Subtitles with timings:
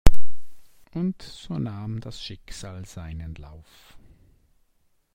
[0.95, 3.95] Und so nahm das Schicksal seinen Lauf.